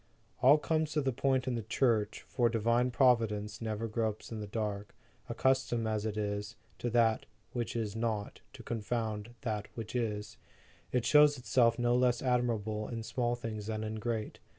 [0.41, 4.47] All comes to the point in the Church, for Divine Providence never gropes in the
[4.47, 4.95] dark.
[5.29, 10.37] Accustomed as it is, to use that which is not, to confound that which is,
[10.91, 14.39] it shows itself no less admirable in small things than in great.